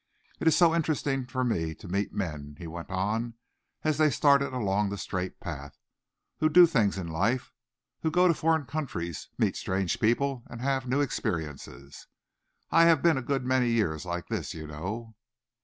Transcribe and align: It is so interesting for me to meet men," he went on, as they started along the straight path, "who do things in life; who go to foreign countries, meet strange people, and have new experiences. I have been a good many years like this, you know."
It 0.39 0.47
is 0.47 0.57
so 0.57 0.73
interesting 0.73 1.27
for 1.27 1.43
me 1.43 1.75
to 1.75 1.87
meet 1.87 2.11
men," 2.11 2.55
he 2.57 2.65
went 2.65 2.89
on, 2.89 3.35
as 3.83 3.99
they 3.99 4.09
started 4.09 4.51
along 4.51 4.89
the 4.89 4.97
straight 4.97 5.39
path, 5.39 5.77
"who 6.39 6.49
do 6.49 6.65
things 6.65 6.97
in 6.97 7.05
life; 7.07 7.51
who 8.01 8.09
go 8.09 8.27
to 8.27 8.33
foreign 8.33 8.65
countries, 8.65 9.29
meet 9.37 9.55
strange 9.55 9.99
people, 9.99 10.43
and 10.47 10.59
have 10.59 10.87
new 10.87 11.01
experiences. 11.01 12.07
I 12.71 12.85
have 12.85 13.03
been 13.03 13.19
a 13.19 13.21
good 13.21 13.45
many 13.45 13.69
years 13.69 14.03
like 14.03 14.25
this, 14.27 14.55
you 14.55 14.65
know." 14.65 15.13